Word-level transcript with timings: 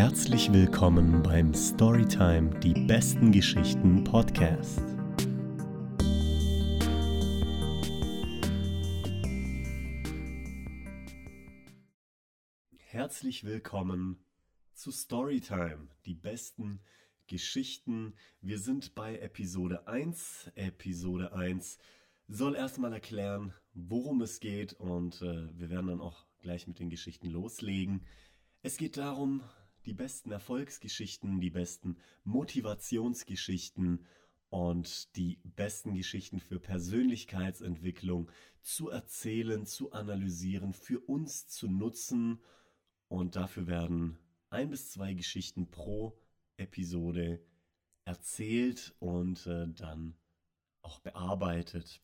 Herzlich 0.00 0.52
willkommen 0.52 1.24
beim 1.24 1.52
Storytime 1.52 2.60
Die 2.60 2.72
besten 2.86 3.32
Geschichten 3.32 4.04
Podcast. 4.04 4.80
Herzlich 12.76 13.42
willkommen 13.42 14.24
zu 14.72 14.92
Storytime 14.92 15.88
Die 16.06 16.14
besten 16.14 16.78
Geschichten. 17.26 18.14
Wir 18.40 18.60
sind 18.60 18.94
bei 18.94 19.18
Episode 19.18 19.88
1. 19.88 20.52
Episode 20.54 21.32
1 21.32 21.76
soll 22.28 22.54
erstmal 22.54 22.92
erklären, 22.92 23.52
worum 23.74 24.22
es 24.22 24.38
geht 24.38 24.74
und 24.74 25.22
äh, 25.22 25.58
wir 25.58 25.70
werden 25.70 25.88
dann 25.88 26.00
auch 26.00 26.24
gleich 26.40 26.68
mit 26.68 26.78
den 26.78 26.88
Geschichten 26.88 27.30
loslegen. 27.30 28.06
Es 28.62 28.76
geht 28.76 28.96
darum, 28.96 29.42
die 29.88 29.94
besten 29.94 30.30
Erfolgsgeschichten, 30.32 31.40
die 31.40 31.48
besten 31.48 31.96
Motivationsgeschichten 32.24 34.04
und 34.50 35.16
die 35.16 35.40
besten 35.56 35.94
Geschichten 35.94 36.40
für 36.40 36.60
Persönlichkeitsentwicklung 36.60 38.30
zu 38.60 38.90
erzählen, 38.90 39.64
zu 39.64 39.92
analysieren, 39.92 40.74
für 40.74 41.00
uns 41.00 41.48
zu 41.48 41.68
nutzen. 41.68 42.42
Und 43.08 43.36
dafür 43.36 43.66
werden 43.66 44.18
ein 44.50 44.68
bis 44.68 44.90
zwei 44.90 45.14
Geschichten 45.14 45.70
pro 45.70 46.20
Episode 46.58 47.42
erzählt 48.04 48.94
und 48.98 49.46
äh, 49.46 49.68
dann 49.68 50.18
auch 50.82 50.98
bearbeitet. 50.98 52.02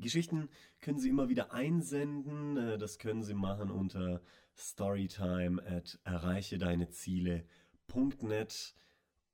Geschichten 0.00 0.48
können 0.80 0.98
Sie 0.98 1.08
immer 1.08 1.28
wieder 1.28 1.52
einsenden. 1.52 2.56
Äh, 2.56 2.78
das 2.78 2.98
können 2.98 3.22
Sie 3.22 3.34
machen 3.34 3.70
unter 3.70 4.20
storytime 4.56 5.62
at 5.64 5.98
erreiche. 6.04 6.58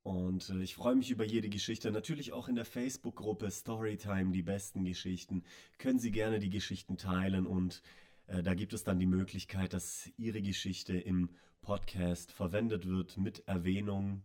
Und 0.03 0.49
äh, 0.49 0.63
ich 0.63 0.75
freue 0.75 0.95
mich 0.95 1.11
über 1.11 1.25
jede 1.25 1.49
Geschichte. 1.49 1.91
Natürlich 1.91 2.31
auch 2.31 2.47
in 2.47 2.55
der 2.55 2.65
Facebook-Gruppe 2.65 3.51
Storytime, 3.51 4.31
die 4.31 4.41
besten 4.41 4.85
Geschichten. 4.85 5.43
Können 5.77 5.99
Sie 5.99 6.11
gerne 6.11 6.39
die 6.39 6.49
Geschichten 6.49 6.97
teilen 6.97 7.45
und 7.45 7.81
äh, 8.27 8.41
da 8.41 8.53
gibt 8.53 8.73
es 8.73 8.83
dann 8.83 8.99
die 8.99 9.05
Möglichkeit, 9.05 9.73
dass 9.73 10.09
Ihre 10.17 10.41
Geschichte 10.41 10.97
im 10.97 11.29
Podcast 11.61 12.31
verwendet 12.31 12.87
wird 12.87 13.17
mit 13.17 13.47
Erwähnung. 13.47 14.23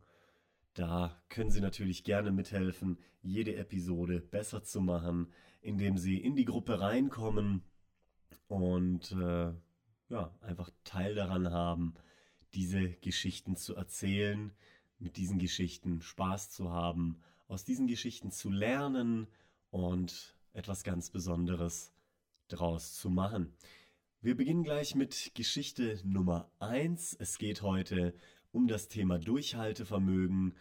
Da 0.75 1.21
können 1.29 1.51
Sie 1.51 1.61
natürlich 1.61 2.05
gerne 2.05 2.31
mithelfen, 2.31 2.99
jede 3.21 3.57
Episode 3.57 4.21
besser 4.21 4.63
zu 4.63 4.81
machen 4.81 5.33
indem 5.63 5.97
sie 5.97 6.19
in 6.19 6.37
die 6.37 6.45
Gruppe 6.45 6.81
reinkommen 6.81 7.63
und 8.49 9.13
äh, 9.13 9.53
ja, 10.09 10.35
einfach 10.41 10.71
Teil 10.85 11.15
daran 11.15 11.51
haben, 11.51 11.95
diese 12.53 12.91
Geschichten 12.91 13.57
zu 13.57 13.75
erzählen, 13.75 14.53
mit 14.99 15.17
diesen 15.17 15.39
Geschichten 15.39 16.03
Spaß 16.03 16.51
zu 16.51 16.71
haben, 16.71 17.23
aus 17.49 17.65
diesen 17.65 17.87
Geschichten 17.87 18.31
zu 18.31 18.51
lernen 18.51 19.27
und 19.71 20.37
etwas 20.53 20.85
ganz 20.85 21.11
Besonderes 21.11 21.93
draus 22.49 22.95
zu 22.95 23.09
machen. 23.09 23.55
Wir 24.21 24.37
beginnen 24.37 24.63
gleich 24.63 24.95
mit 24.95 25.33
Geschichte 25.35 25.99
Nummer 26.05 26.51
1. 26.61 27.15
Es 27.19 27.39
geht 27.39 27.63
heute 27.63 28.15
um 28.53 28.69
das 28.69 28.89
Thema 28.89 29.19
Durchhaltevermögen 29.19 30.55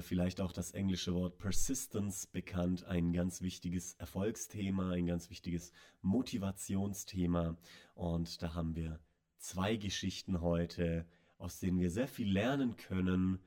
vielleicht 0.00 0.40
auch 0.40 0.52
das 0.52 0.70
englische 0.72 1.14
Wort 1.14 1.38
Persistence 1.38 2.26
bekannt, 2.26 2.84
ein 2.84 3.12
ganz 3.12 3.42
wichtiges 3.42 3.94
Erfolgsthema, 3.94 4.90
ein 4.90 5.06
ganz 5.06 5.30
wichtiges 5.30 5.72
Motivationsthema. 6.02 7.56
Und 7.94 8.42
da 8.42 8.54
haben 8.54 8.76
wir 8.76 9.00
zwei 9.38 9.76
Geschichten 9.76 10.40
heute, 10.40 11.06
aus 11.38 11.58
denen 11.58 11.80
wir 11.80 11.90
sehr 11.90 12.08
viel 12.08 12.30
lernen 12.30 12.76
können. 12.76 13.40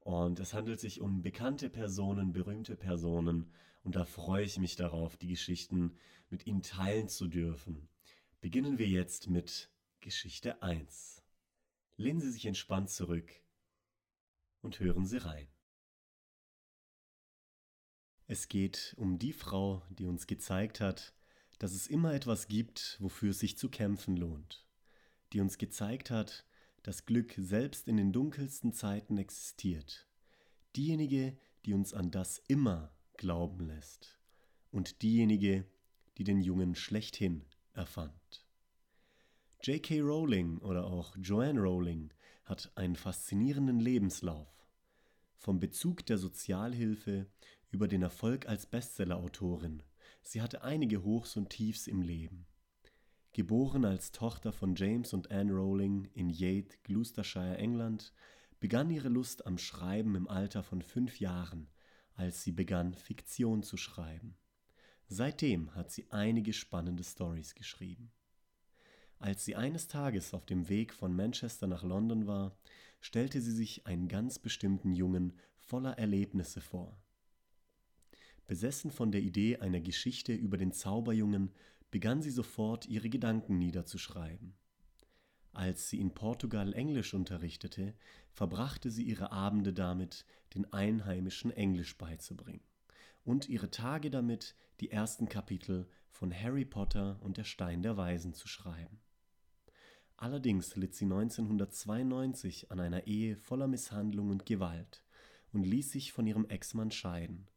Und 0.00 0.38
es 0.40 0.54
handelt 0.54 0.80
sich 0.80 1.00
um 1.00 1.22
bekannte 1.22 1.70
Personen, 1.70 2.32
berühmte 2.32 2.76
Personen. 2.76 3.50
Und 3.82 3.96
da 3.96 4.04
freue 4.04 4.44
ich 4.44 4.58
mich 4.58 4.76
darauf, 4.76 5.16
die 5.16 5.28
Geschichten 5.28 5.96
mit 6.28 6.46
Ihnen 6.46 6.62
teilen 6.62 7.08
zu 7.08 7.26
dürfen. 7.28 7.88
Beginnen 8.40 8.78
wir 8.78 8.88
jetzt 8.88 9.30
mit 9.30 9.70
Geschichte 10.00 10.62
1. 10.62 11.22
Lehnen 11.96 12.20
Sie 12.20 12.30
sich 12.30 12.46
entspannt 12.46 12.90
zurück 12.90 13.32
und 14.60 14.78
hören 14.80 15.06
Sie 15.06 15.18
rein. 15.18 15.48
Es 18.28 18.48
geht 18.48 18.94
um 18.96 19.18
die 19.18 19.32
Frau, 19.32 19.82
die 19.90 20.06
uns 20.06 20.26
gezeigt 20.26 20.80
hat, 20.80 21.14
dass 21.58 21.72
es 21.72 21.86
immer 21.86 22.12
etwas 22.12 22.48
gibt, 22.48 22.96
wofür 23.00 23.30
es 23.30 23.38
sich 23.38 23.56
zu 23.56 23.68
kämpfen 23.68 24.16
lohnt, 24.16 24.66
die 25.32 25.40
uns 25.40 25.58
gezeigt 25.58 26.10
hat, 26.10 26.44
dass 26.82 27.06
Glück 27.06 27.34
selbst 27.38 27.86
in 27.86 27.96
den 27.96 28.12
dunkelsten 28.12 28.72
Zeiten 28.72 29.16
existiert, 29.16 30.06
diejenige, 30.74 31.36
die 31.64 31.72
uns 31.72 31.94
an 31.94 32.10
das 32.10 32.38
immer 32.48 32.92
glauben 33.16 33.66
lässt 33.66 34.18
und 34.70 35.02
diejenige, 35.02 35.64
die 36.18 36.24
den 36.24 36.40
Jungen 36.40 36.74
schlechthin 36.74 37.44
erfand. 37.74 38.44
J.K. 39.62 40.00
Rowling 40.00 40.58
oder 40.58 40.86
auch 40.86 41.16
Joanne 41.16 41.60
Rowling 41.60 42.12
hat 42.44 42.70
einen 42.74 42.96
faszinierenden 42.96 43.80
Lebenslauf. 43.80 44.48
Vom 45.38 45.60
Bezug 45.60 46.06
der 46.06 46.18
Sozialhilfe 46.18 47.26
über 47.70 47.88
den 47.88 48.02
Erfolg 48.02 48.48
als 48.48 48.66
Bestsellerautorin. 48.66 49.82
Sie 50.22 50.42
hatte 50.42 50.62
einige 50.62 51.02
Hochs 51.02 51.36
und 51.36 51.50
Tiefs 51.50 51.86
im 51.86 52.02
Leben. 52.02 52.46
Geboren 53.32 53.84
als 53.84 54.12
Tochter 54.12 54.52
von 54.52 54.74
James 54.74 55.12
und 55.12 55.30
Anne 55.30 55.52
Rowling 55.52 56.08
in 56.14 56.30
Yate, 56.30 56.78
Gloucestershire, 56.84 57.58
England, 57.58 58.12
begann 58.60 58.90
ihre 58.90 59.08
Lust 59.08 59.46
am 59.46 59.58
Schreiben 59.58 60.14
im 60.14 60.26
Alter 60.26 60.62
von 60.62 60.80
fünf 60.80 61.20
Jahren, 61.20 61.68
als 62.14 62.42
sie 62.42 62.52
begann, 62.52 62.94
Fiktion 62.94 63.62
zu 63.62 63.76
schreiben. 63.76 64.36
Seitdem 65.08 65.74
hat 65.74 65.90
sie 65.90 66.06
einige 66.10 66.52
spannende 66.52 67.04
Stories 67.04 67.54
geschrieben. 67.54 68.10
Als 69.18 69.44
sie 69.44 69.54
eines 69.54 69.86
Tages 69.86 70.34
auf 70.34 70.46
dem 70.46 70.68
Weg 70.68 70.92
von 70.92 71.14
Manchester 71.14 71.66
nach 71.66 71.82
London 71.82 72.26
war, 72.26 72.56
stellte 73.00 73.40
sie 73.40 73.52
sich 73.52 73.86
einen 73.86 74.08
ganz 74.08 74.38
bestimmten 74.38 74.92
Jungen 74.92 75.38
voller 75.58 75.98
Erlebnisse 75.98 76.60
vor. 76.60 76.98
Besessen 78.46 78.90
von 78.90 79.10
der 79.10 79.22
Idee 79.22 79.58
einer 79.58 79.80
Geschichte 79.80 80.32
über 80.32 80.56
den 80.56 80.72
Zauberjungen 80.72 81.52
begann 81.90 82.22
sie 82.22 82.30
sofort 82.30 82.86
ihre 82.86 83.08
Gedanken 83.08 83.58
niederzuschreiben. 83.58 84.54
Als 85.52 85.88
sie 85.88 86.00
in 86.00 86.12
Portugal 86.12 86.74
Englisch 86.74 87.14
unterrichtete, 87.14 87.94
verbrachte 88.30 88.90
sie 88.90 89.04
ihre 89.04 89.32
Abende 89.32 89.72
damit, 89.72 90.26
den 90.54 90.70
Einheimischen 90.72 91.50
Englisch 91.50 91.96
beizubringen 91.96 92.62
und 93.24 93.48
ihre 93.48 93.70
Tage 93.70 94.10
damit, 94.10 94.54
die 94.80 94.90
ersten 94.90 95.28
Kapitel 95.28 95.88
von 96.10 96.32
Harry 96.32 96.64
Potter 96.64 97.18
und 97.20 97.38
der 97.38 97.44
Stein 97.44 97.82
der 97.82 97.96
Weisen 97.96 98.34
zu 98.34 98.48
schreiben. 98.48 99.00
Allerdings 100.16 100.76
litt 100.76 100.94
sie 100.94 101.04
1992 101.04 102.70
an 102.70 102.80
einer 102.80 103.06
Ehe 103.06 103.36
voller 103.36 103.66
Misshandlung 103.66 104.30
und 104.30 104.46
Gewalt 104.46 105.02
und 105.52 105.64
ließ 105.64 105.90
sich 105.90 106.12
von 106.12 106.26
ihrem 106.26 106.46
Ex-Mann 106.48 106.90
scheiden. 106.90 107.48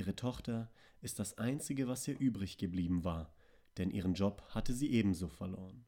Ihre 0.00 0.16
Tochter 0.16 0.72
ist 1.02 1.18
das 1.18 1.36
Einzige, 1.36 1.86
was 1.86 2.08
ihr 2.08 2.18
übrig 2.18 2.56
geblieben 2.56 3.04
war, 3.04 3.34
denn 3.76 3.90
ihren 3.90 4.14
Job 4.14 4.42
hatte 4.48 4.72
sie 4.72 4.90
ebenso 4.92 5.28
verloren. 5.28 5.84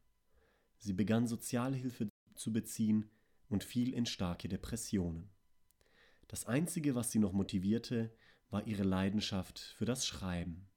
Sie 0.77 0.93
begann 0.93 1.25
Sozialhilfe 1.25 2.09
zu 2.35 2.53
beziehen 2.53 3.09
und 3.49 3.63
fiel 3.63 3.91
in 3.91 4.05
starke 4.05 4.47
Depressionen. 4.47 5.31
Das 6.27 6.45
Einzige, 6.45 6.93
was 6.93 7.11
sie 7.11 7.17
noch 7.17 7.33
motivierte, 7.33 8.13
war 8.51 8.67
ihre 8.67 8.83
Leidenschaft 8.83 9.57
für 9.57 9.85
das 9.85 10.05
Schreiben. 10.05 10.67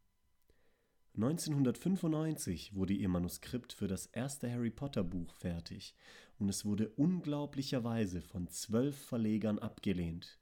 1995 1.16 2.74
wurde 2.74 2.94
ihr 2.94 3.10
Manuskript 3.10 3.74
für 3.74 3.86
das 3.86 4.06
erste 4.06 4.50
Harry 4.50 4.70
Potter 4.70 5.04
Buch 5.04 5.34
fertig 5.34 5.94
und 6.38 6.48
es 6.48 6.64
wurde 6.64 6.88
unglaublicherweise 6.88 8.22
von 8.22 8.48
zwölf 8.48 8.96
Verlegern 8.96 9.58
abgelehnt. 9.58 10.38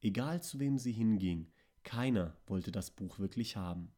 Egal 0.00 0.44
zu 0.44 0.60
wem 0.60 0.78
sie 0.78 0.92
hinging, 0.92 1.50
keiner 1.84 2.36
wollte 2.46 2.72
das 2.72 2.90
Buch 2.90 3.18
wirklich 3.18 3.56
haben. 3.56 3.92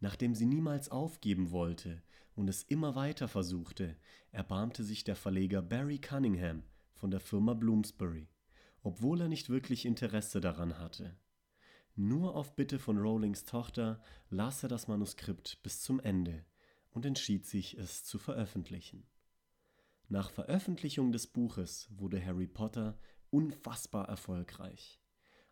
Nachdem 0.00 0.34
sie 0.34 0.46
niemals 0.46 0.90
aufgeben 0.90 1.50
wollte 1.50 2.02
und 2.34 2.48
es 2.48 2.62
immer 2.62 2.94
weiter 2.94 3.26
versuchte, 3.26 3.96
erbarmte 4.30 4.84
sich 4.84 5.04
der 5.04 5.16
Verleger 5.16 5.62
Barry 5.62 5.98
Cunningham 5.98 6.62
von 6.94 7.10
der 7.10 7.20
Firma 7.20 7.54
Bloomsbury, 7.54 8.28
obwohl 8.82 9.20
er 9.22 9.28
nicht 9.28 9.48
wirklich 9.48 9.86
Interesse 9.86 10.40
daran 10.40 10.78
hatte. 10.78 11.16
Nur 11.96 12.36
auf 12.36 12.54
Bitte 12.54 12.78
von 12.78 12.98
Rowlings 12.98 13.44
Tochter 13.44 14.00
las 14.30 14.62
er 14.62 14.68
das 14.68 14.86
Manuskript 14.86 15.62
bis 15.64 15.80
zum 15.80 15.98
Ende 15.98 16.44
und 16.90 17.04
entschied 17.04 17.44
sich, 17.44 17.76
es 17.76 18.04
zu 18.04 18.18
veröffentlichen. 18.18 19.04
Nach 20.08 20.30
Veröffentlichung 20.30 21.12
des 21.12 21.26
Buches 21.26 21.88
wurde 21.90 22.24
Harry 22.24 22.46
Potter 22.46 22.98
unfassbar 23.30 24.08
erfolgreich. 24.08 25.00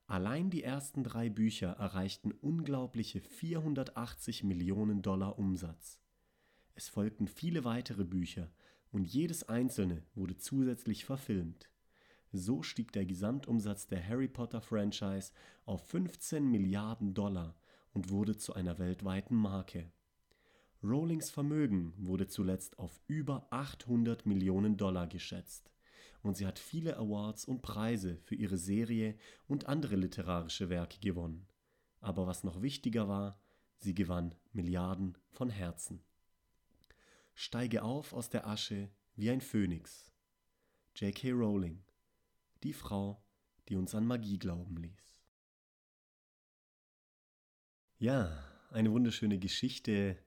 Allein 0.09 0.51
die 0.51 0.63
ersten 0.63 1.03
drei 1.03 1.29
Bücher 1.29 1.73
erreichten 1.73 2.31
unglaubliche 2.31 3.21
480 3.21 4.45
Millionen 4.45 5.03
Dollar 5.03 5.37
Umsatz. 5.37 5.99
Es 6.77 6.89
folgten 6.89 7.27
viele 7.27 7.65
weitere 7.65 8.05
Bücher, 8.05 8.53
und 8.93 9.05
jedes 9.05 9.49
einzelne 9.49 10.05
wurde 10.15 10.37
zusätzlich 10.37 11.05
verfilmt. 11.05 11.69
So 12.33 12.63
stieg 12.63 12.93
der 12.93 13.05
Gesamtumsatz 13.05 13.89
der 13.89 14.07
Harry 14.07 14.29
Potter 14.29 14.61
Franchise 14.61 15.33
auf 15.65 15.87
15 15.89 16.49
Milliarden 16.49 17.13
Dollar 17.13 17.57
und 17.93 18.11
wurde 18.11 18.37
zu 18.37 18.55
einer 18.55 18.79
weltweiten 18.79 19.35
Marke. 19.35 19.91
Rowlings 20.85 21.31
Vermögen 21.31 21.95
wurde 21.97 22.29
zuletzt 22.29 22.79
auf 22.79 23.01
über 23.09 23.49
800 23.51 24.25
Millionen 24.25 24.77
Dollar 24.77 25.09
geschätzt 25.09 25.71
und 26.27 26.37
sie 26.37 26.47
hat 26.47 26.59
viele 26.59 26.97
Awards 26.97 27.45
und 27.45 27.63
Preise 27.63 28.19
für 28.25 28.35
ihre 28.35 28.59
Serie 28.59 29.17
und 29.47 29.67
andere 29.67 29.97
literarische 29.97 30.69
Werke 30.69 30.99
gewonnen. 30.99 31.47
Aber 32.01 32.27
was 32.27 32.45
noch 32.45 32.63
wichtiger 32.63 33.09
war, 33.09 33.41
sie 33.79 33.95
gewann 33.95 34.35
Milliarden 34.53 35.17
von 35.31 35.51
Herzen. 35.51 36.03
Steige 37.35 37.83
auf 37.83 38.13
aus 38.13 38.29
der 38.29 38.47
Asche 38.47 38.91
wie 39.15 39.31
ein 39.31 39.41
Phönix. 39.41 40.11
J.K. 40.97 41.31
Rowling, 41.31 41.85
die 42.63 42.73
Frau, 42.73 43.23
die 43.69 43.77
uns 43.77 43.95
an 43.95 44.07
Magie 44.07 44.39
glauben 44.39 44.77
ließ. 44.79 45.23
Ja, 47.99 48.43
eine 48.71 48.91
wunderschöne 48.91 49.39
Geschichte. 49.39 50.19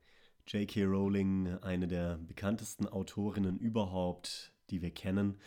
J.K. 0.48 0.84
Rowling, 0.86 1.58
eine 1.62 1.88
der 1.88 2.18
bekanntesten 2.18 2.88
Autorinnen 2.88 3.60
überhaupt, 3.60 4.54
die 4.70 4.82
wir 4.82 4.92
kennen. 4.92 5.40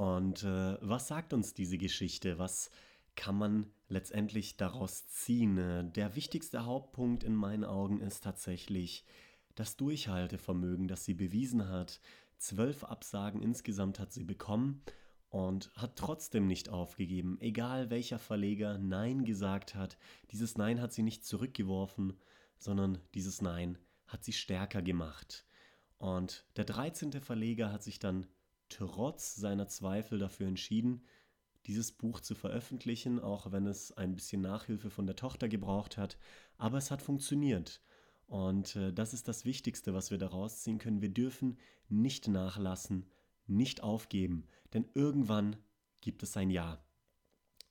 Und 0.00 0.44
äh, 0.44 0.78
was 0.80 1.08
sagt 1.08 1.34
uns 1.34 1.52
diese 1.52 1.76
Geschichte? 1.76 2.38
Was 2.38 2.70
kann 3.16 3.36
man 3.36 3.66
letztendlich 3.90 4.56
daraus 4.56 5.06
ziehen? 5.08 5.58
Äh, 5.58 5.84
der 5.90 6.16
wichtigste 6.16 6.64
Hauptpunkt 6.64 7.22
in 7.22 7.34
meinen 7.34 7.66
Augen 7.66 8.00
ist 8.00 8.24
tatsächlich 8.24 9.04
das 9.56 9.76
Durchhaltevermögen, 9.76 10.88
das 10.88 11.04
sie 11.04 11.12
bewiesen 11.12 11.68
hat. 11.68 12.00
Zwölf 12.38 12.82
Absagen 12.82 13.42
insgesamt 13.42 13.98
hat 13.98 14.10
sie 14.10 14.24
bekommen 14.24 14.80
und 15.28 15.70
hat 15.76 15.96
trotzdem 15.96 16.46
nicht 16.46 16.70
aufgegeben, 16.70 17.36
egal 17.38 17.90
welcher 17.90 18.18
Verleger 18.18 18.78
Nein 18.78 19.26
gesagt 19.26 19.74
hat. 19.74 19.98
Dieses 20.30 20.56
Nein 20.56 20.80
hat 20.80 20.94
sie 20.94 21.02
nicht 21.02 21.26
zurückgeworfen, 21.26 22.14
sondern 22.56 22.96
dieses 23.12 23.42
Nein 23.42 23.76
hat 24.06 24.24
sie 24.24 24.32
stärker 24.32 24.80
gemacht. 24.80 25.44
Und 25.98 26.46
der 26.56 26.64
13. 26.64 27.20
Verleger 27.20 27.70
hat 27.70 27.82
sich 27.82 27.98
dann 27.98 28.26
trotz 28.70 29.34
seiner 29.34 29.68
Zweifel 29.68 30.18
dafür 30.18 30.48
entschieden, 30.48 31.04
dieses 31.66 31.92
Buch 31.92 32.20
zu 32.20 32.34
veröffentlichen, 32.34 33.20
auch 33.20 33.52
wenn 33.52 33.66
es 33.66 33.92
ein 33.92 34.16
bisschen 34.16 34.40
Nachhilfe 34.40 34.88
von 34.88 35.06
der 35.06 35.16
Tochter 35.16 35.48
gebraucht 35.48 35.98
hat. 35.98 36.16
Aber 36.56 36.78
es 36.78 36.90
hat 36.90 37.02
funktioniert. 37.02 37.82
Und 38.26 38.76
äh, 38.76 38.92
das 38.92 39.12
ist 39.12 39.28
das 39.28 39.44
Wichtigste, 39.44 39.92
was 39.92 40.10
wir 40.10 40.18
daraus 40.18 40.62
ziehen 40.62 40.78
können. 40.78 41.02
Wir 41.02 41.10
dürfen 41.10 41.58
nicht 41.88 42.28
nachlassen, 42.28 43.10
nicht 43.46 43.82
aufgeben, 43.82 44.46
denn 44.72 44.88
irgendwann 44.94 45.56
gibt 46.00 46.22
es 46.22 46.36
ein 46.36 46.50
Ja. 46.50 46.82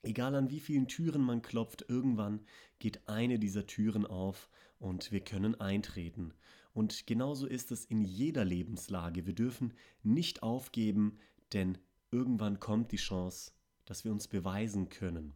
Egal 0.02 0.36
an 0.36 0.50
wie 0.50 0.60
vielen 0.60 0.88
Türen 0.88 1.22
man 1.22 1.42
klopft, 1.42 1.86
irgendwann 1.90 2.46
geht 2.80 3.08
eine 3.08 3.38
dieser 3.38 3.68
Türen 3.68 4.06
auf 4.06 4.50
und 4.80 5.12
wir 5.12 5.20
können 5.20 5.60
eintreten. 5.60 6.34
Und 6.74 7.06
genauso 7.08 7.48
ist 7.48 7.72
es 7.72 7.86
in 7.86 8.06
jeder 8.06 8.46
Lebenslage. 8.46 9.26
Wir 9.26 9.34
dürfen 9.34 9.74
nicht 10.02 10.42
aufgeben, 10.44 11.18
denn 11.52 11.78
irgendwann 12.12 12.60
kommt 12.60 12.92
die 12.92 12.98
Chance, 12.98 13.52
dass 13.86 14.06
wir 14.06 14.12
uns 14.12 14.28
beweisen 14.28 14.90
können. 14.90 15.34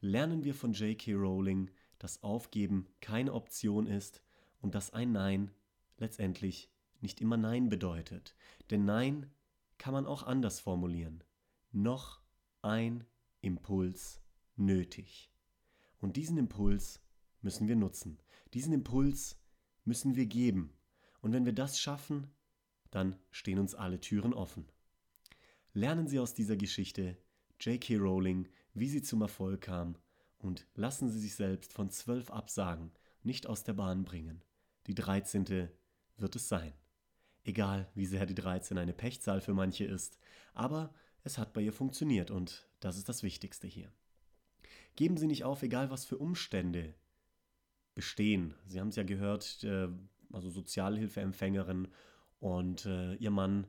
Lernen 0.00 0.44
wir 0.44 0.54
von 0.54 0.72
J.K. 0.72 1.12
Rowling, 1.12 1.70
dass 1.98 2.22
Aufgeben 2.22 2.86
keine 3.02 3.34
Option 3.34 3.86
ist 3.86 4.22
und 4.62 4.74
dass 4.74 4.94
ein 4.94 5.12
Nein 5.12 5.50
letztendlich 5.98 6.70
nicht 7.02 7.20
immer 7.20 7.36
Nein 7.36 7.68
bedeutet. 7.68 8.34
Denn 8.70 8.86
Nein 8.86 9.30
kann 9.76 9.92
man 9.92 10.06
auch 10.06 10.22
anders 10.22 10.60
formulieren. 10.60 11.22
Noch 11.72 12.20
ein 12.62 13.04
Impuls 13.40 14.20
nötig. 14.56 15.30
Und 16.00 16.16
diesen 16.16 16.38
Impuls 16.38 17.00
müssen 17.42 17.68
wir 17.68 17.76
nutzen. 17.76 18.18
Diesen 18.54 18.72
Impuls 18.72 19.38
müssen 19.84 20.16
wir 20.16 20.26
geben. 20.26 20.72
Und 21.20 21.32
wenn 21.32 21.44
wir 21.44 21.52
das 21.52 21.78
schaffen, 21.78 22.30
dann 22.90 23.16
stehen 23.30 23.58
uns 23.58 23.74
alle 23.74 24.00
Türen 24.00 24.34
offen. 24.34 24.66
Lernen 25.72 26.08
Sie 26.08 26.18
aus 26.18 26.34
dieser 26.34 26.56
Geschichte 26.56 27.16
J.K. 27.60 27.96
Rowling, 27.96 28.48
wie 28.74 28.88
sie 28.88 29.02
zum 29.02 29.20
Erfolg 29.22 29.62
kam, 29.62 29.96
und 30.38 30.66
lassen 30.74 31.10
Sie 31.10 31.20
sich 31.20 31.34
selbst 31.34 31.72
von 31.72 31.90
zwölf 31.90 32.30
Absagen 32.30 32.92
nicht 33.22 33.46
aus 33.46 33.62
der 33.62 33.74
Bahn 33.74 34.04
bringen. 34.04 34.42
Die 34.86 34.94
dreizehnte 34.94 35.70
wird 36.16 36.36
es 36.36 36.48
sein. 36.48 36.72
Egal, 37.44 37.90
wie 37.94 38.06
sehr 38.06 38.26
die 38.26 38.34
13 38.34 38.78
eine 38.78 38.92
Pechzahl 38.92 39.40
für 39.40 39.54
manche 39.54 39.84
ist, 39.84 40.18
aber 40.54 40.94
es 41.24 41.38
hat 41.38 41.52
bei 41.52 41.60
ihr 41.60 41.72
funktioniert 41.72 42.30
und 42.30 42.68
das 42.80 42.96
ist 42.96 43.08
das 43.08 43.22
Wichtigste 43.22 43.66
hier. 43.66 43.92
Geben 44.96 45.16
Sie 45.16 45.26
nicht 45.26 45.44
auf, 45.44 45.62
egal 45.62 45.90
was 45.90 46.04
für 46.04 46.18
Umstände 46.18 46.94
bestehen. 47.94 48.54
Sie 48.66 48.80
haben 48.80 48.88
es 48.88 48.96
ja 48.96 49.02
gehört, 49.02 49.62
äh, 49.64 49.88
also 50.32 50.50
Sozialhilfeempfängerin 50.50 51.88
und 52.38 52.86
äh, 52.86 53.14
ihr 53.14 53.30
Mann 53.30 53.66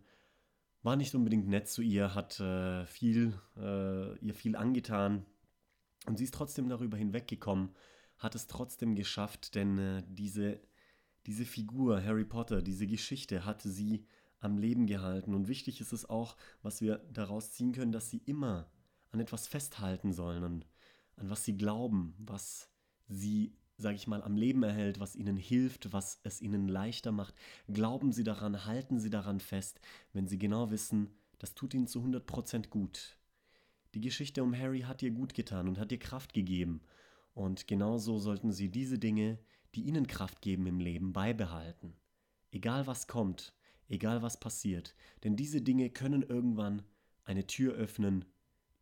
war 0.84 0.96
nicht 0.96 1.14
unbedingt 1.14 1.48
nett 1.48 1.68
zu 1.68 1.82
ihr, 1.82 2.16
hat 2.16 2.40
äh, 2.40 2.86
viel, 2.88 3.40
ihr 3.56 4.34
viel 4.34 4.56
angetan 4.56 5.26
und 6.08 6.18
sie 6.18 6.24
ist 6.24 6.34
trotzdem 6.34 6.70
darüber 6.70 6.98
hinweggekommen, 6.98 7.76
hat 8.18 8.34
es 8.34 8.48
trotzdem 8.48 8.96
geschafft, 8.96 9.54
denn 9.54 10.04
diese 10.08 10.60
diese 11.26 11.46
Figur 11.46 12.04
Harry 12.04 12.26
Potter, 12.26 12.62
diese 12.62 12.88
Geschichte 12.88 13.46
hatte 13.46 13.70
sie 13.70 14.06
am 14.42 14.58
Leben 14.58 14.88
gehalten. 14.88 15.34
Und 15.34 15.48
wichtig 15.48 15.80
ist 15.80 15.94
es 15.94 16.10
auch, 16.10 16.36
was 16.62 16.82
wir 16.82 16.98
daraus 17.14 17.52
ziehen 17.52 17.72
können, 17.72 17.92
dass 17.92 18.10
sie 18.10 18.22
immer 18.26 18.70
an 19.12 19.20
etwas 19.20 19.48
festhalten 19.48 20.12
sollen, 20.12 20.44
an, 20.44 20.66
an 21.16 21.30
was 21.30 21.46
sie 21.46 21.58
glauben, 21.58 22.16
was 22.18 22.70
sie, 23.08 23.56
sage 23.78 23.96
ich 23.96 24.08
mal, 24.08 24.24
am 24.24 24.36
Leben 24.36 24.64
erhält, 24.64 25.00
was 25.00 25.16
ihnen 25.16 25.38
hilft, 25.38 25.94
was 25.94 26.20
es 26.24 26.42
ihnen 26.42 26.68
leichter 26.68 27.12
macht. 27.12 27.36
Glauben 27.68 28.12
sie 28.12 28.24
daran, 28.24 28.66
halten 28.66 29.00
sie 29.00 29.10
daran 29.10 29.40
fest, 29.40 29.80
wenn 30.14 30.28
sie 30.28 30.40
genau 30.40 30.72
wissen, 30.72 31.12
das 31.40 31.54
tut 31.54 31.74
ihnen 31.74 31.88
zu 31.88 32.00
100% 32.02 32.70
gut. 32.70 33.18
Die 33.94 34.02
Geschichte 34.02 34.44
um 34.44 34.58
Harry 34.58 34.82
hat 34.82 35.02
ihr 35.02 35.12
gut 35.12 35.34
getan 35.34 35.68
und 35.68 35.78
hat 35.78 35.92
ihr 35.92 36.00
Kraft 36.00 36.34
gegeben. 36.34 36.82
Und 37.34 37.68
genauso 37.68 38.20
sollten 38.20 38.52
sie 38.52 38.70
diese 38.70 39.00
Dinge, 39.00 39.40
die 39.76 39.84
ihnen 39.84 40.08
Kraft 40.08 40.42
geben 40.42 40.66
im 40.68 40.80
Leben, 40.80 41.14
beibehalten. 41.14 41.94
Egal 42.52 42.88
was 42.88 43.08
kommt, 43.08 43.54
egal 43.92 44.22
was 44.22 44.40
passiert, 44.40 44.96
denn 45.24 45.36
diese 45.36 45.62
Dinge 45.62 45.90
können 45.90 46.24
irgendwann 46.24 46.84
eine 47.24 47.46
Tür 47.48 47.74
öffnen, 47.74 48.26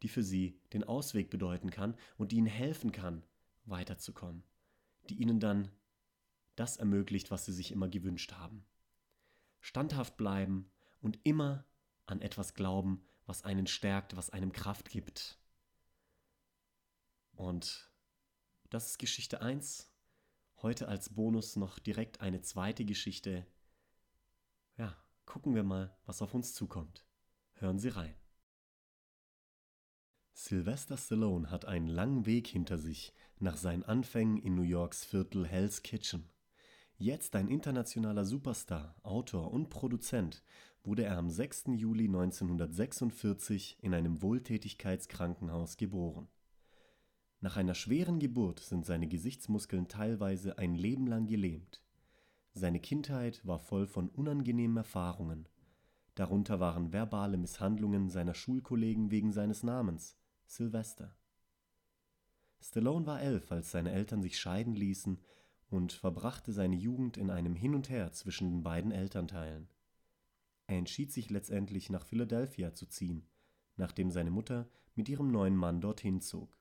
die 0.01 0.07
für 0.07 0.23
sie 0.23 0.59
den 0.73 0.83
Ausweg 0.83 1.29
bedeuten 1.29 1.69
kann 1.69 1.95
und 2.17 2.31
die 2.31 2.37
ihnen 2.37 2.47
helfen 2.47 2.91
kann, 2.91 3.23
weiterzukommen, 3.65 4.43
die 5.09 5.15
ihnen 5.15 5.39
dann 5.39 5.69
das 6.55 6.77
ermöglicht, 6.77 7.31
was 7.31 7.45
sie 7.45 7.53
sich 7.53 7.71
immer 7.71 7.89
gewünscht 7.89 8.33
haben. 8.33 8.65
Standhaft 9.59 10.15
bleiben 10.15 10.71
und 11.01 11.19
immer 11.23 11.65
an 12.05 12.21
etwas 12.21 12.53
glauben, 12.53 13.03
was 13.25 13.43
einen 13.43 13.67
stärkt, 13.67 14.15
was 14.15 14.29
einem 14.29 14.51
Kraft 14.51 14.89
gibt. 14.89 15.37
Und 17.33 17.91
das 18.69 18.87
ist 18.91 18.99
Geschichte 18.99 19.41
1 19.41 19.89
Heute 20.61 20.89
als 20.89 21.15
Bonus 21.15 21.55
noch 21.55 21.79
direkt 21.79 22.19
eine 22.19 22.41
zweite 22.41 22.83
Geschichte. 22.83 23.47
Gucken 25.29 25.53
wir 25.53 25.61
mal, 25.61 25.95
was 26.07 26.23
auf 26.23 26.33
uns 26.33 26.55
zukommt. 26.55 27.05
Hören 27.53 27.77
Sie 27.77 27.89
rein. 27.89 28.15
Sylvester 30.33 30.97
Stallone 30.97 31.51
hat 31.51 31.65
einen 31.65 31.87
langen 31.87 32.25
Weg 32.25 32.47
hinter 32.47 32.79
sich 32.79 33.13
nach 33.37 33.55
seinen 33.55 33.83
Anfängen 33.83 34.39
in 34.39 34.55
New 34.55 34.63
Yorks 34.63 35.05
Viertel 35.05 35.45
Hell's 35.45 35.83
Kitchen. 35.83 36.31
Jetzt 36.97 37.35
ein 37.35 37.47
internationaler 37.47 38.25
Superstar, 38.25 38.95
Autor 39.03 39.51
und 39.51 39.69
Produzent, 39.69 40.41
wurde 40.81 41.03
er 41.03 41.19
am 41.19 41.29
6. 41.29 41.65
Juli 41.75 42.05
1946 42.05 43.77
in 43.83 43.93
einem 43.93 44.23
Wohltätigkeitskrankenhaus 44.23 45.77
geboren. 45.77 46.27
Nach 47.39 47.55
einer 47.55 47.75
schweren 47.75 48.17
Geburt 48.17 48.61
sind 48.61 48.83
seine 48.83 49.07
Gesichtsmuskeln 49.07 49.87
teilweise 49.89 50.57
ein 50.57 50.73
Leben 50.73 51.05
lang 51.05 51.27
gelähmt. 51.27 51.83
Seine 52.59 52.81
Kindheit 52.81 53.39
war 53.47 53.57
voll 53.57 53.87
von 53.87 54.09
unangenehmen 54.09 54.75
Erfahrungen. 54.75 55.47
Darunter 56.15 56.59
waren 56.59 56.91
verbale 56.91 57.37
Misshandlungen 57.37 58.09
seiner 58.09 58.33
Schulkollegen 58.33 59.11
wegen 59.11 59.31
seines 59.31 59.63
Namens, 59.63 60.17
Sylvester. 60.45 61.15
Stallone 62.59 63.05
war 63.05 63.21
elf, 63.21 63.49
als 63.53 63.71
seine 63.71 63.93
Eltern 63.93 64.21
sich 64.21 64.37
scheiden 64.37 64.75
ließen 64.75 65.21
und 65.69 65.93
verbrachte 65.93 66.51
seine 66.51 66.75
Jugend 66.75 67.15
in 67.15 67.29
einem 67.29 67.55
Hin 67.55 67.75
und 67.75 67.89
Her 67.89 68.11
zwischen 68.11 68.49
den 68.49 68.61
beiden 68.61 68.91
Elternteilen. 68.91 69.69
Er 70.67 70.79
entschied 70.79 71.13
sich 71.13 71.29
letztendlich 71.29 71.89
nach 71.89 72.03
Philadelphia 72.03 72.73
zu 72.73 72.87
ziehen, 72.87 73.25
nachdem 73.77 74.11
seine 74.11 74.31
Mutter 74.31 74.67
mit 74.95 75.07
ihrem 75.07 75.31
neuen 75.31 75.55
Mann 75.55 75.79
dorthin 75.79 76.19
zog. 76.19 76.58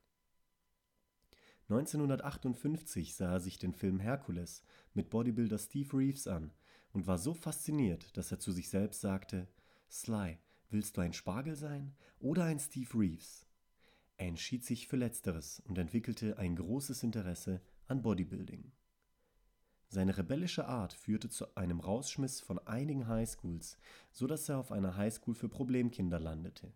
1958 1.71 3.15
sah 3.15 3.33
er 3.33 3.41
sich 3.41 3.59
den 3.59 3.75
Film 3.75 4.01
Hercules 4.01 4.63
mit 4.95 5.11
Bodybuilder 5.11 5.59
Steve 5.59 5.99
Reeves 5.99 6.27
an 6.27 6.51
und 6.93 7.07
war 7.07 7.19
so 7.19 7.35
fasziniert, 7.35 8.17
dass 8.17 8.33
er 8.33 8.39
zu 8.39 8.53
sich 8.53 8.71
selbst 8.71 9.03
sagte: 9.03 9.49
Sly, 9.91 10.39
willst 10.71 10.97
du 10.97 11.03
ein 11.03 11.13
Spargel 11.13 11.57
sein 11.57 11.95
oder 12.21 12.45
ein 12.45 12.59
Steve 12.59 12.89
Reeves? 12.95 13.47
Er 14.17 14.29
entschied 14.29 14.65
sich 14.65 14.89
für 14.89 14.97
letzteres 14.97 15.61
und 15.61 15.77
entwickelte 15.77 16.39
ein 16.39 16.57
großes 16.57 17.03
Interesse 17.03 17.61
an 17.87 18.01
Bodybuilding. 18.01 18.73
Seine 19.91 20.17
rebellische 20.17 20.67
Art 20.67 20.95
führte 20.95 21.29
zu 21.29 21.55
einem 21.55 21.81
Rausschmiss 21.81 22.41
von 22.41 22.59
einigen 22.67 23.09
Highschools, 23.09 23.79
so 24.11 24.27
dass 24.27 24.49
er 24.49 24.59
auf 24.59 24.73
einer 24.73 24.97
Highschool 24.97 25.35
für 25.35 25.49
Problemkinder 25.51 26.19
landete. 26.19 26.73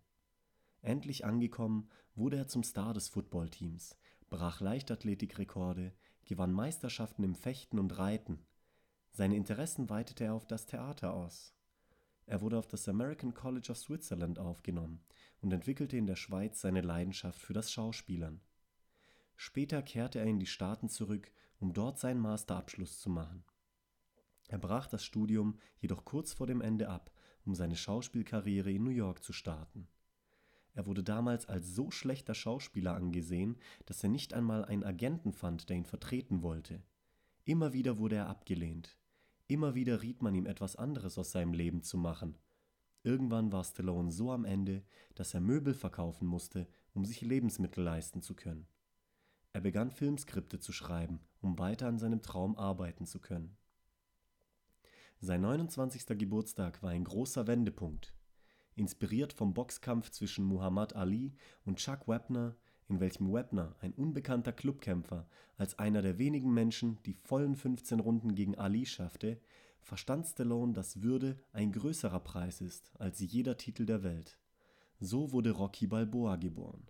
Endlich 0.81 1.25
angekommen, 1.25 1.89
wurde 2.15 2.37
er 2.37 2.47
zum 2.47 2.63
Star 2.63 2.93
des 2.93 3.07
Footballteams, 3.07 3.97
brach 4.33 4.61
Leichtathletikrekorde, 4.61 5.93
gewann 6.25 6.51
Meisterschaften 6.51 7.23
im 7.23 7.35
Fechten 7.35 7.77
und 7.77 7.99
Reiten. 7.99 8.39
Seine 9.11 9.35
Interessen 9.35 9.91
weitete 9.91 10.23
er 10.23 10.33
auf 10.33 10.47
das 10.47 10.65
Theater 10.65 11.13
aus. 11.13 11.53
Er 12.25 12.41
wurde 12.41 12.57
auf 12.57 12.65
das 12.65 12.89
American 12.89 13.35
College 13.35 13.69
of 13.69 13.77
Switzerland 13.77 14.39
aufgenommen 14.39 15.03
und 15.41 15.53
entwickelte 15.53 15.97
in 15.97 16.07
der 16.07 16.15
Schweiz 16.15 16.61
seine 16.61 16.81
Leidenschaft 16.81 17.39
für 17.39 17.53
das 17.53 17.71
Schauspielern. 17.71 18.41
Später 19.35 19.83
kehrte 19.83 20.17
er 20.17 20.25
in 20.25 20.39
die 20.39 20.47
Staaten 20.47 20.89
zurück, 20.89 21.31
um 21.59 21.71
dort 21.71 21.99
seinen 21.99 22.19
Masterabschluss 22.19 22.99
zu 22.99 23.11
machen. 23.11 23.43
Er 24.47 24.57
brach 24.57 24.87
das 24.87 25.05
Studium 25.05 25.59
jedoch 25.77 26.05
kurz 26.05 26.33
vor 26.33 26.47
dem 26.47 26.61
Ende 26.61 26.89
ab, 26.89 27.11
um 27.45 27.53
seine 27.53 27.75
Schauspielkarriere 27.75 28.71
in 28.71 28.83
New 28.83 28.89
York 28.89 29.23
zu 29.23 29.31
starten. 29.31 29.87
Er 30.73 30.85
wurde 30.85 31.03
damals 31.03 31.47
als 31.47 31.75
so 31.75 31.91
schlechter 31.91 32.33
Schauspieler 32.33 32.95
angesehen, 32.95 33.57
dass 33.85 34.03
er 34.03 34.09
nicht 34.09 34.33
einmal 34.33 34.65
einen 34.65 34.83
Agenten 34.83 35.31
fand, 35.31 35.69
der 35.69 35.77
ihn 35.77 35.85
vertreten 35.85 36.41
wollte. 36.41 36.81
Immer 37.45 37.73
wieder 37.73 37.97
wurde 37.97 38.15
er 38.15 38.27
abgelehnt. 38.27 38.97
Immer 39.47 39.75
wieder 39.75 40.01
riet 40.01 40.21
man 40.21 40.33
ihm 40.33 40.45
etwas 40.45 40.75
anderes 40.75 41.17
aus 41.17 41.31
seinem 41.31 41.53
Leben 41.53 41.83
zu 41.83 41.97
machen. 41.97 42.37
Irgendwann 43.03 43.51
war 43.51 43.63
Stallone 43.63 44.11
so 44.11 44.31
am 44.31 44.45
Ende, 44.45 44.83
dass 45.13 45.33
er 45.33 45.41
Möbel 45.41 45.73
verkaufen 45.73 46.25
musste, 46.25 46.67
um 46.93 47.05
sich 47.05 47.21
Lebensmittel 47.21 47.83
leisten 47.83 48.21
zu 48.21 48.33
können. 48.33 48.65
Er 49.51 49.61
begann 49.61 49.91
Filmskripte 49.91 50.59
zu 50.59 50.71
schreiben, 50.71 51.19
um 51.41 51.59
weiter 51.59 51.87
an 51.87 51.99
seinem 51.99 52.21
Traum 52.21 52.57
arbeiten 52.57 53.05
zu 53.05 53.19
können. 53.19 53.57
Sein 55.19 55.41
29. 55.41 56.17
Geburtstag 56.17 56.81
war 56.81 56.89
ein 56.89 57.03
großer 57.03 57.45
Wendepunkt. 57.45 58.13
Inspiriert 58.75 59.33
vom 59.33 59.53
Boxkampf 59.53 60.09
zwischen 60.09 60.45
Muhammad 60.45 60.95
Ali 60.95 61.33
und 61.65 61.77
Chuck 61.77 62.07
Webner 62.07 62.55
in 62.93 62.99
welchem 62.99 63.31
Webner, 63.31 63.75
ein 63.79 63.93
unbekannter 63.93 64.51
Clubkämpfer, 64.51 65.27
als 65.57 65.79
einer 65.79 66.01
der 66.01 66.17
wenigen 66.17 66.53
Menschen 66.53 66.99
die 67.05 67.13
vollen 67.13 67.55
15 67.55 67.99
Runden 67.99 68.35
gegen 68.35 68.57
Ali 68.57 68.85
schaffte, 68.85 69.39
verstand 69.81 70.27
Stallone, 70.27 70.73
dass 70.73 71.01
Würde 71.01 71.37
ein 71.51 71.71
größerer 71.71 72.19
Preis 72.19 72.61
ist 72.61 72.91
als 72.99 73.19
jeder 73.19 73.57
Titel 73.57 73.85
der 73.85 74.03
Welt. 74.03 74.37
So 74.99 75.31
wurde 75.31 75.51
Rocky 75.51 75.87
Balboa 75.87 76.35
geboren. 76.35 76.87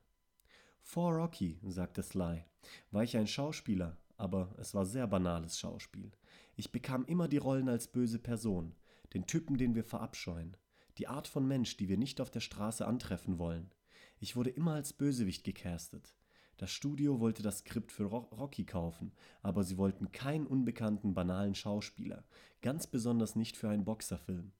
Vor 0.82 1.14
Rocky, 1.14 1.60
sagte 1.64 2.04
Sly, 2.04 2.44
war 2.92 3.04
ich 3.04 3.16
ein 3.16 3.28
Schauspieler, 3.28 3.98
aber 4.18 4.54
es 4.58 4.74
war 4.74 4.86
sehr 4.86 5.08
banales 5.08 5.58
Schauspiel. 5.58 6.12
Ich 6.56 6.72
bekam 6.72 7.06
immer 7.06 7.28
die 7.28 7.38
Rollen 7.38 7.70
als 7.70 7.88
böse 7.88 8.20
Person, 8.20 8.76
den 9.14 9.26
Typen, 9.26 9.58
den 9.58 9.74
wir 9.74 9.84
verabscheuen, 9.84 10.58
die 10.98 11.08
Art 11.08 11.28
von 11.28 11.48
Mensch, 11.48 11.78
die 11.78 11.90
wir 11.90 11.98
nicht 11.98 12.22
auf 12.22 12.30
der 12.30 12.40
Straße 12.40 12.86
antreffen 12.86 13.40
wollen. 13.40 13.72
Ich 14.20 14.36
wurde 14.36 14.50
immer 14.50 14.74
als 14.74 14.94
Bösewicht 14.94 15.44
gecastet. 15.44 16.16
Das 16.58 16.72
Studio 16.72 17.20
wollte 17.20 17.42
das 17.42 17.60
Skript 17.60 17.92
für 17.92 18.06
Rocky 18.06 18.64
kaufen, 18.64 19.12
aber 19.42 19.64
sie 19.64 19.78
wollten 19.78 20.12
keinen 20.12 20.46
unbekannten, 20.46 21.14
banalen 21.14 21.56
Schauspieler, 21.56 22.24
ganz 22.62 22.88
besonders 22.88 23.36
nicht 23.36 23.58
für 23.58 23.70
einen 23.70 23.86
Boxerfilm. 23.86 24.52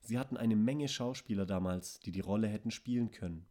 Sie 0.00 0.18
hatten 0.18 0.36
eine 0.36 0.56
Menge 0.56 0.88
Schauspieler 0.88 1.46
damals, 1.46 2.00
die 2.00 2.12
die 2.12 2.20
Rolle 2.20 2.48
hätten 2.48 2.70
spielen 2.70 3.10
können. 3.10 3.46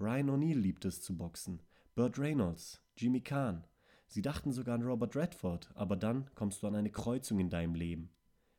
Ryan 0.00 0.30
O'Neill 0.30 0.58
liebte 0.58 0.88
es 0.88 1.00
zu 1.00 1.16
boxen, 1.16 1.62
Burt 1.94 2.18
Reynolds, 2.18 2.82
Jimmy 2.96 3.20
Kahn. 3.20 3.64
Sie 4.08 4.22
dachten 4.22 4.52
sogar 4.52 4.74
an 4.74 4.82
Robert 4.82 5.16
Redford, 5.16 5.70
aber 5.74 5.96
dann 5.96 6.30
kommst 6.34 6.62
du 6.62 6.66
an 6.66 6.74
eine 6.74 6.90
Kreuzung 6.90 7.38
in 7.38 7.48
deinem 7.48 7.74
Leben. 7.74 8.10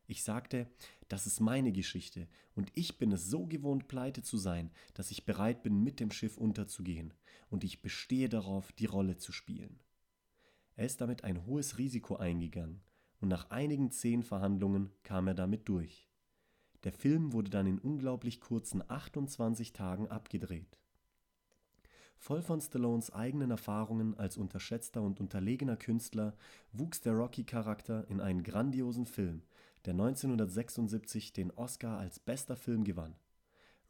Ich 0.08 0.24
sagte, 0.24 0.68
das 1.08 1.28
ist 1.28 1.40
meine 1.40 1.72
Geschichte 1.72 2.28
und 2.56 2.72
ich 2.74 2.98
bin 2.98 3.12
es 3.12 3.26
so 3.26 3.46
gewohnt, 3.46 3.88
pleite 3.88 4.22
zu 4.22 4.38
sein, 4.38 4.72
dass 4.94 5.12
ich 5.12 5.26
bereit 5.26 5.64
bin, 5.64 5.84
mit 5.84 6.00
dem 6.00 6.12
Schiff 6.12 6.38
unterzugehen 6.38 7.14
und 7.50 7.64
ich 7.64 7.82
bestehe 7.82 8.30
darauf, 8.30 8.72
die 8.74 8.86
Rolle 8.86 9.18
zu 9.18 9.32
spielen. 9.32 9.80
Er 10.76 10.86
ist 10.86 11.02
damit 11.02 11.24
ein 11.24 11.46
hohes 11.46 11.78
Risiko 11.78 12.18
eingegangen 12.18 12.82
und 13.20 13.30
nach 13.30 13.50
einigen 13.50 13.92
zehn 13.92 14.24
Verhandlungen 14.24 14.92
kam 15.04 15.28
er 15.28 15.34
damit 15.34 15.68
durch. 15.68 16.08
Der 16.84 16.94
Film 16.94 17.34
wurde 17.34 17.50
dann 17.50 17.68
in 17.68 17.80
unglaublich 17.80 18.40
kurzen 18.40 18.84
28 18.88 19.74
Tagen 19.74 20.08
abgedreht. 20.08 20.78
Voll 22.20 22.42
von 22.42 22.62
Stallones 22.62 23.12
eigenen 23.12 23.52
Erfahrungen 23.52 24.18
als 24.18 24.38
unterschätzter 24.38 25.02
und 25.02 25.20
unterlegener 25.20 25.78
Künstler 25.78 26.36
wuchs 26.72 27.00
der 27.02 27.14
Rocky-Charakter 27.14 28.08
in 28.10 28.20
einen 28.20 28.44
grandiosen 28.44 29.06
Film, 29.06 29.44
der 29.86 29.94
1976 29.94 31.34
den 31.34 31.52
Oscar 31.52 31.98
als 31.98 32.20
bester 32.20 32.56
Film 32.56 32.84
gewann. 32.84 33.16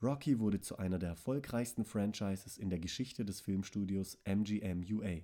Rocky 0.02 0.40
wurde 0.40 0.62
zu 0.62 0.78
einer 0.78 1.00
der 1.00 1.10
erfolgreichsten 1.10 1.84
Franchises 1.84 2.58
in 2.58 2.70
der 2.70 2.80
Geschichte 2.80 3.26
des 3.26 3.42
Filmstudios 3.42 4.20
MGM 4.26 4.84
UA. 4.84 5.22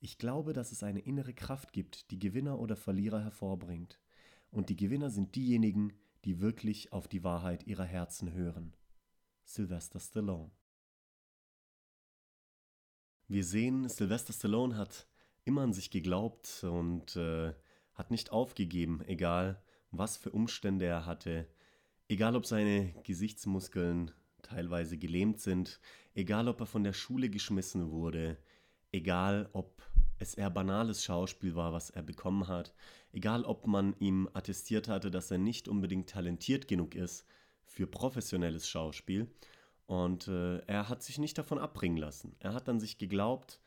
Ich 0.00 0.18
glaube, 0.18 0.52
dass 0.52 0.72
es 0.72 0.82
eine 0.82 1.00
innere 1.00 1.34
Kraft 1.34 1.72
gibt, 1.72 2.10
die 2.10 2.18
Gewinner 2.18 2.58
oder 2.58 2.76
Verlierer 2.76 3.22
hervorbringt. 3.22 4.00
Und 4.50 4.68
die 4.68 4.76
Gewinner 4.76 5.10
sind 5.10 5.34
diejenigen, 5.34 5.92
die 6.24 6.40
wirklich 6.40 6.92
auf 6.92 7.08
die 7.08 7.24
Wahrheit 7.24 7.66
ihrer 7.66 7.84
Herzen 7.84 8.32
hören. 8.32 8.74
Sylvester 9.44 10.00
Stallone 10.00 10.50
Wir 13.28 13.44
sehen, 13.44 13.88
Sylvester 13.88 14.32
Stallone 14.32 14.76
hat 14.76 15.06
immer 15.44 15.62
an 15.62 15.72
sich 15.72 15.90
geglaubt 15.90 16.64
und 16.64 17.16
äh, 17.16 17.54
hat 18.00 18.10
nicht 18.10 18.32
aufgegeben, 18.32 19.02
egal 19.06 19.62
was 19.90 20.16
für 20.16 20.30
Umstände 20.30 20.86
er 20.86 21.04
hatte, 21.04 21.46
egal 22.08 22.34
ob 22.34 22.46
seine 22.46 22.94
Gesichtsmuskeln 23.04 24.10
teilweise 24.42 24.96
gelähmt 24.96 25.38
sind, 25.40 25.80
egal 26.14 26.48
ob 26.48 26.60
er 26.60 26.66
von 26.66 26.82
der 26.82 26.94
Schule 26.94 27.28
geschmissen 27.28 27.90
wurde, 27.90 28.38
egal 28.90 29.50
ob 29.52 29.82
es 30.18 30.34
eher 30.34 30.48
banales 30.50 31.04
Schauspiel 31.04 31.54
war, 31.54 31.74
was 31.74 31.90
er 31.90 32.02
bekommen 32.02 32.48
hat, 32.48 32.74
egal 33.12 33.44
ob 33.44 33.66
man 33.66 33.94
ihm 33.98 34.30
attestiert 34.32 34.88
hatte, 34.88 35.10
dass 35.10 35.30
er 35.30 35.38
nicht 35.38 35.68
unbedingt 35.68 36.08
talentiert 36.08 36.68
genug 36.68 36.94
ist 36.94 37.26
für 37.64 37.86
professionelles 37.86 38.66
Schauspiel. 38.66 39.30
Und 39.86 40.26
äh, 40.28 40.58
er 40.66 40.88
hat 40.88 41.02
sich 41.02 41.18
nicht 41.18 41.36
davon 41.36 41.58
abbringen 41.58 41.98
lassen. 41.98 42.34
Er 42.38 42.54
hat 42.54 42.68
an 42.68 42.80
sich 42.80 42.96
geglaubt, 42.96 43.60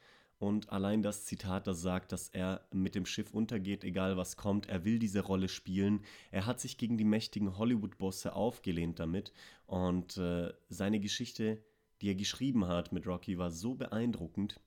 und 0.44 0.74
allein 0.74 1.02
das 1.02 1.24
Zitat, 1.24 1.68
das 1.68 1.82
sagt, 1.82 2.12
dass 2.12 2.28
er 2.28 2.68
mit 2.74 2.96
dem 2.96 3.06
Schiff 3.06 3.34
untergeht, 3.34 3.86
egal 3.86 4.18
was 4.18 4.36
kommt, 4.36 4.68
er 4.68 4.84
will 4.84 5.00
diese 5.00 5.22
Rolle 5.22 5.48
spielen. 5.48 6.02
Er 6.32 6.46
hat 6.46 6.60
sich 6.60 6.78
gegen 6.78 6.98
die 6.98 7.06
mächtigen 7.06 7.58
Hollywood-Bosse 7.58 8.36
aufgelehnt 8.36 9.00
damit. 9.00 9.32
Und 9.68 10.18
äh, 10.18 10.52
seine 10.68 11.00
Geschichte, 11.00 11.64
die 12.02 12.10
er 12.10 12.16
geschrieben 12.16 12.68
hat 12.68 12.92
mit 12.92 13.08
Rocky, 13.08 13.38
war 13.38 13.52
so 13.52 13.76
beeindruckend, 13.76 14.60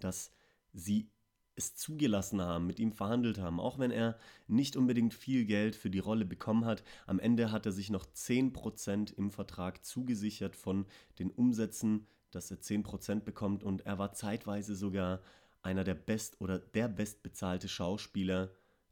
dass 0.00 0.32
sie 0.74 1.08
es 1.56 1.74
zugelassen 1.76 2.42
haben, 2.42 2.66
mit 2.66 2.78
ihm 2.78 2.92
verhandelt 2.92 3.38
haben, 3.38 3.58
auch 3.58 3.78
wenn 3.78 3.92
er 3.92 4.18
nicht 4.48 4.76
unbedingt 4.76 5.14
viel 5.14 5.46
Geld 5.46 5.76
für 5.76 5.88
die 5.88 5.98
Rolle 5.98 6.26
bekommen 6.26 6.66
hat. 6.66 6.84
Am 7.06 7.18
Ende 7.18 7.50
hat 7.50 7.64
er 7.64 7.72
sich 7.72 7.88
noch 7.88 8.04
10% 8.04 9.14
im 9.14 9.30
Vertrag 9.30 9.82
zugesichert 9.82 10.56
von 10.56 10.84
den 11.18 11.30
Umsätzen 11.30 12.06
dass 12.30 12.50
er 12.50 12.58
10% 12.58 13.20
bekommt 13.20 13.62
und 13.62 13.86
er 13.86 13.98
war 13.98 14.12
zeitweise 14.12 14.74
sogar 14.74 15.20
einer 15.62 15.84
der 15.84 15.94
best 15.94 16.40
oder 16.40 16.58
der 16.58 16.88
bestbezahlte 16.88 17.68
Schauspieler 17.68 18.50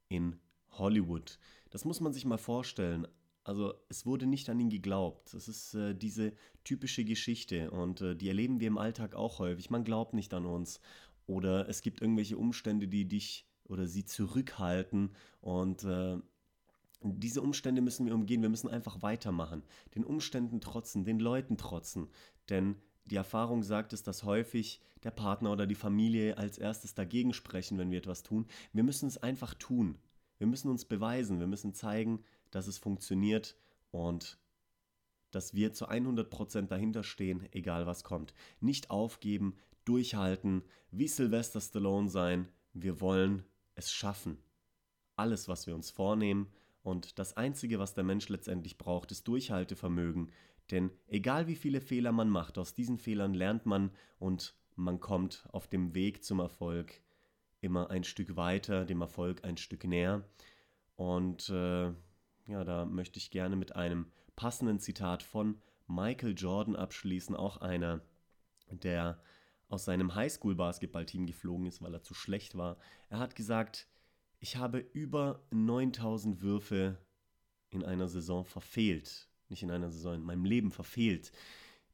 in 0.08 0.38
Hollywood. 0.70 1.38
Das 1.70 1.84
muss 1.84 2.00
man 2.00 2.12
sich 2.12 2.24
mal 2.24 2.38
vorstellen. 2.38 3.06
Also 3.44 3.74
es 3.88 4.04
wurde 4.04 4.26
nicht 4.26 4.50
an 4.50 4.60
ihn 4.60 4.68
geglaubt. 4.68 5.32
Das 5.32 5.48
ist 5.48 5.74
äh, 5.74 5.94
diese 5.94 6.32
typische 6.64 7.04
Geschichte 7.04 7.70
und 7.70 8.00
äh, 8.02 8.14
die 8.14 8.28
erleben 8.28 8.60
wir 8.60 8.68
im 8.68 8.78
Alltag 8.78 9.14
auch 9.14 9.38
häufig. 9.38 9.70
Man 9.70 9.84
glaubt 9.84 10.12
nicht 10.12 10.34
an 10.34 10.44
uns 10.44 10.80
oder 11.26 11.68
es 11.68 11.80
gibt 11.80 12.02
irgendwelche 12.02 12.36
Umstände, 12.36 12.88
die 12.88 13.06
dich 13.06 13.46
oder 13.64 13.86
sie 13.86 14.04
zurückhalten 14.04 15.14
und 15.40 15.84
äh, 15.84 16.18
diese 17.00 17.42
Umstände 17.42 17.80
müssen 17.80 18.06
wir 18.06 18.14
umgehen. 18.14 18.42
Wir 18.42 18.48
müssen 18.48 18.68
einfach 18.68 19.02
weitermachen. 19.02 19.62
Den 19.94 20.04
Umständen 20.04 20.60
trotzen, 20.60 21.04
den 21.04 21.20
Leuten 21.20 21.56
trotzen. 21.56 22.08
Denn 22.48 22.76
die 23.08 23.16
Erfahrung 23.16 23.62
sagt 23.62 23.92
es, 23.92 24.02
dass 24.02 24.24
häufig 24.24 24.80
der 25.02 25.10
Partner 25.10 25.52
oder 25.52 25.66
die 25.66 25.74
Familie 25.74 26.38
als 26.38 26.58
erstes 26.58 26.94
dagegen 26.94 27.32
sprechen, 27.32 27.78
wenn 27.78 27.90
wir 27.90 27.98
etwas 27.98 28.22
tun. 28.22 28.46
Wir 28.72 28.82
müssen 28.82 29.06
es 29.06 29.18
einfach 29.18 29.54
tun. 29.54 29.98
Wir 30.38 30.46
müssen 30.46 30.70
uns 30.70 30.84
beweisen. 30.84 31.40
Wir 31.40 31.46
müssen 31.46 31.74
zeigen, 31.74 32.22
dass 32.50 32.66
es 32.66 32.78
funktioniert 32.78 33.56
und 33.90 34.38
dass 35.30 35.54
wir 35.54 35.72
zu 35.72 35.88
100% 35.88 36.68
dahinter 36.68 37.02
stehen, 37.02 37.46
egal 37.52 37.86
was 37.86 38.02
kommt. 38.02 38.34
Nicht 38.60 38.90
aufgeben, 38.90 39.54
durchhalten, 39.84 40.62
wie 40.90 41.08
Sylvester 41.08 41.60
Stallone 41.60 42.08
sein. 42.08 42.48
Wir 42.72 43.00
wollen 43.00 43.44
es 43.74 43.92
schaffen. 43.92 44.38
Alles, 45.16 45.48
was 45.48 45.66
wir 45.66 45.74
uns 45.74 45.90
vornehmen 45.90 46.48
Und 46.82 47.18
das 47.18 47.36
Einzige, 47.36 47.78
was 47.78 47.92
der 47.92 48.04
Mensch 48.04 48.28
letztendlich 48.30 48.78
braucht, 48.78 49.12
ist 49.12 49.28
Durchhaltevermögen. 49.28 50.30
Denn 50.70 50.90
egal 51.06 51.46
wie 51.46 51.56
viele 51.56 51.80
Fehler 51.80 52.12
man 52.12 52.28
macht, 52.28 52.58
aus 52.58 52.74
diesen 52.74 52.98
Fehlern 52.98 53.34
lernt 53.34 53.66
man 53.66 53.90
und 54.18 54.54
man 54.76 55.00
kommt 55.00 55.48
auf 55.52 55.66
dem 55.66 55.94
Weg 55.94 56.22
zum 56.24 56.40
Erfolg 56.40 57.00
immer 57.60 57.90
ein 57.90 58.04
Stück 58.04 58.36
weiter, 58.36 58.84
dem 58.84 59.00
Erfolg 59.00 59.44
ein 59.44 59.56
Stück 59.56 59.84
näher. 59.84 60.24
Und 60.96 61.48
äh, 61.48 61.86
ja, 62.46 62.64
da 62.64 62.84
möchte 62.84 63.18
ich 63.18 63.30
gerne 63.30 63.56
mit 63.56 63.76
einem 63.76 64.06
passenden 64.36 64.78
Zitat 64.78 65.22
von 65.22 65.60
Michael 65.86 66.34
Jordan 66.36 66.76
abschließen, 66.76 67.34
auch 67.34 67.58
einer, 67.58 68.00
der 68.70 69.20
aus 69.68 69.84
seinem 69.84 70.14
Highschool-Basketballteam 70.14 71.26
geflogen 71.26 71.66
ist, 71.66 71.82
weil 71.82 71.94
er 71.94 72.02
zu 72.02 72.14
schlecht 72.14 72.56
war. 72.56 72.78
Er 73.10 73.18
hat 73.18 73.36
gesagt, 73.36 73.88
ich 74.38 74.56
habe 74.56 74.78
über 74.78 75.42
9000 75.50 76.40
Würfe 76.40 76.98
in 77.70 77.84
einer 77.84 78.08
Saison 78.08 78.44
verfehlt. 78.44 79.28
Nicht 79.48 79.62
in 79.62 79.70
einer 79.70 79.90
Saison, 79.90 80.14
in 80.14 80.22
meinem 80.22 80.44
Leben 80.44 80.70
verfehlt. 80.70 81.32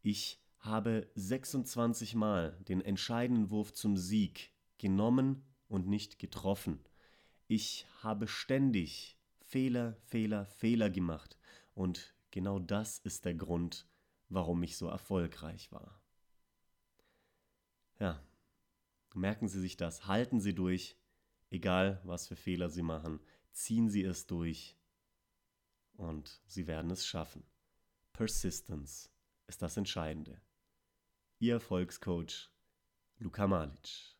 Ich 0.02 0.40
habe 0.58 1.08
26 1.14 2.14
Mal 2.14 2.58
den 2.68 2.80
entscheidenden 2.80 3.50
Wurf 3.50 3.72
zum 3.72 3.96
Sieg 3.96 4.52
genommen 4.78 5.44
und 5.68 5.86
nicht 5.86 6.18
getroffen. 6.18 6.80
Ich 7.46 7.86
habe 8.02 8.26
ständig 8.26 9.18
Fehler, 9.40 9.96
Fehler, 10.06 10.46
Fehler 10.46 10.90
gemacht. 10.90 11.38
Und 11.74 12.14
genau 12.30 12.58
das 12.58 12.98
ist 12.98 13.24
der 13.24 13.34
Grund, 13.34 13.86
warum 14.28 14.62
ich 14.62 14.76
so 14.76 14.88
erfolgreich 14.88 15.70
war. 15.70 16.00
Ja, 18.00 18.20
merken 19.14 19.48
Sie 19.48 19.60
sich 19.60 19.76
das, 19.76 20.06
halten 20.06 20.40
Sie 20.40 20.54
durch, 20.54 20.96
egal 21.50 22.00
was 22.04 22.26
für 22.26 22.36
Fehler 22.36 22.70
Sie 22.70 22.82
machen, 22.82 23.20
ziehen 23.52 23.88
Sie 23.88 24.02
es 24.02 24.26
durch 24.26 24.76
und 25.94 26.40
Sie 26.46 26.66
werden 26.66 26.90
es 26.90 27.06
schaffen. 27.06 27.44
Persistence 28.12 29.10
ist 29.46 29.62
das 29.62 29.76
Entscheidende. 29.76 30.40
Ihr 31.38 31.54
Erfolgscoach 31.54 32.50
Luka 33.18 33.46
Malic. 33.46 34.16